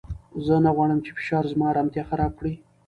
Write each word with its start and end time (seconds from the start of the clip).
زه 0.45 0.55
نه 0.65 0.69
غواړم 0.75 0.99
چې 1.05 1.11
فشار 1.17 1.43
زما 1.51 1.65
ارامتیا 1.69 2.03
خراب 2.09 2.31
کړي. 2.39 2.53